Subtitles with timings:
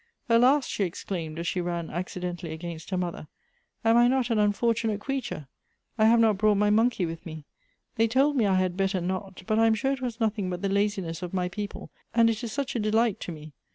[0.29, 3.27] "Alas!" she ex claimed, as she ran accidentally against her mother,"
[3.85, 5.47] am I not an unfortunate creature?
[5.95, 7.45] I have not brought my monkey with me.
[7.97, 10.63] They told me I had better not; but I am sure it was nothing but
[10.63, 10.69] the.
[10.69, 13.53] laziness of my people, and it is such a delight to me.